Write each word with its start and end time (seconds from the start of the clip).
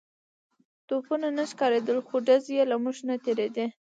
توپونه 0.87 1.27
نه 1.37 1.43
ښکارېدل 1.51 1.97
خو 2.07 2.15
ډزې 2.27 2.53
يې 2.57 2.63
له 2.71 2.75
موږ 2.83 2.97
نه 3.09 3.15
تېرېدې. 3.23 3.65